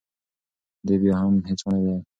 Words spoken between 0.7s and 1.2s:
دې بیا